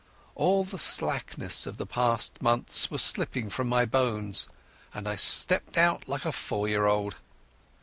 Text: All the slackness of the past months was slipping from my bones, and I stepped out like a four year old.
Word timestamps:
All 0.33 0.63
the 0.63 0.79
slackness 0.79 1.67
of 1.67 1.77
the 1.77 1.85
past 1.85 2.41
months 2.41 2.89
was 2.89 3.03
slipping 3.03 3.51
from 3.51 3.69
my 3.69 3.85
bones, 3.85 4.49
and 4.95 5.07
I 5.07 5.15
stepped 5.15 5.77
out 5.77 6.09
like 6.09 6.25
a 6.25 6.31
four 6.31 6.67
year 6.67 6.87
old. 6.87 7.17